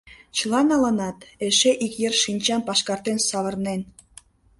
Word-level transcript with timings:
Чыла 0.37 0.61
налынат, 0.69 1.17
эше 1.45 1.71
ик 1.85 1.93
йыр 2.01 2.13
шинчам 2.23 2.61
пашкартен 2.67 3.19
савырнен. 3.29 3.81